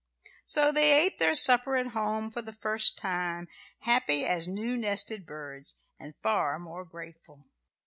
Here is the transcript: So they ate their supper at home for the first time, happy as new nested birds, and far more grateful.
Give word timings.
So 0.45 0.71
they 0.71 0.99
ate 0.99 1.19
their 1.19 1.35
supper 1.35 1.75
at 1.75 1.89
home 1.93 2.31
for 2.31 2.41
the 2.41 2.51
first 2.53 2.97
time, 2.97 3.47
happy 3.81 4.25
as 4.25 4.47
new 4.47 4.75
nested 4.75 5.27
birds, 5.27 5.83
and 5.99 6.15
far 6.23 6.57
more 6.57 6.83
grateful. 6.83 7.45